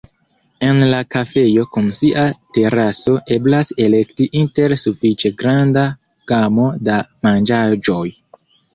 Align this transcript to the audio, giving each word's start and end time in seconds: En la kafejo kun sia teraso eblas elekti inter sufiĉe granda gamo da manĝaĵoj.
En 0.67 0.77
la 0.93 1.01
kafejo 1.15 1.65
kun 1.77 1.89
sia 1.99 2.23
teraso 2.59 3.15
eblas 3.37 3.71
elekti 3.87 4.29
inter 4.43 4.77
sufiĉe 4.87 5.35
granda 5.45 5.87
gamo 6.35 6.69
da 6.91 7.01
manĝaĵoj. 7.31 8.05